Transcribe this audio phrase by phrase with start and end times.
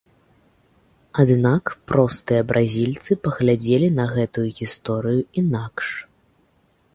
[1.23, 5.87] Аднак простыя бразільцы паглядзелі на гэтую гісторыю інакш.